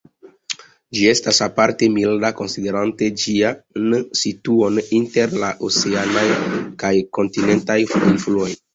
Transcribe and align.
Ĝi 0.97 1.03
estas 1.11 1.41
aparte 1.45 1.89
milda, 1.97 2.31
konsiderante 2.39 3.11
ĝian 3.25 3.93
situon 4.25 4.83
inter 5.03 5.39
la 5.45 5.55
oceanaj 5.71 6.29
kaj 6.85 6.95
kontinentaj 7.23 7.83
influoj. 8.15 8.55